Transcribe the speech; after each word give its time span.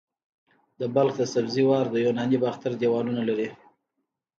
د 0.79 0.81
بلخ 0.95 1.13
د 1.19 1.23
سبزې 1.33 1.63
وار 1.69 1.85
د 1.91 1.95
یوناني 2.05 2.37
باختر 2.43 2.71
دیوالونه 2.81 3.21
لري 3.29 3.49